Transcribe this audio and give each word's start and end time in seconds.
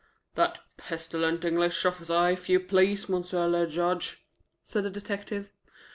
"That 0.33 0.57
pestilent 0.77 1.45
English 1.45 1.85
officer, 1.85 2.31
if 2.31 2.49
you 2.49 2.59
please, 2.59 3.07
M. 3.07 3.17
le 3.21 3.67
Juge," 3.67 4.25
said 4.63 4.83
the 4.83 4.89
detective. 4.89 5.51